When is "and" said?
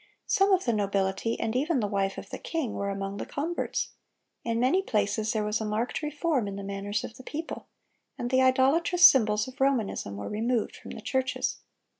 1.39-1.55, 8.17-8.31